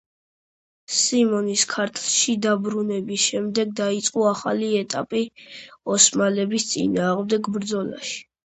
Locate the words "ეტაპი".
4.81-5.23